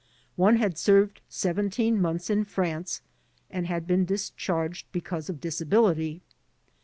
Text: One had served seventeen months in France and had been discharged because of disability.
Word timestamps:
One 0.35 0.55
had 0.55 0.79
served 0.79 1.21
seventeen 1.29 2.01
months 2.01 2.31
in 2.31 2.43
France 2.45 3.03
and 3.51 3.67
had 3.67 3.85
been 3.85 4.03
discharged 4.03 4.87
because 4.91 5.29
of 5.29 5.39
disability. 5.39 6.23